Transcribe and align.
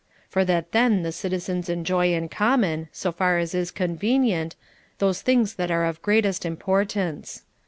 For 0.29 0.43
that 0.45 0.71
then 0.71 1.03
the 1.03 1.11
citizens 1.11 1.69
enjoy 1.69 2.11
in 2.11 2.27
common, 2.27 2.89
so 2.91 3.11
far 3.11 3.37
as 3.37 3.53
is 3.53 3.69
convenient, 3.69 4.55
those 4.97 5.21
things 5.21 5.53
that 5.53 5.69
are 5.69 5.85
of 5.85 6.01
greatest 6.01 6.43
importance. 6.43 7.43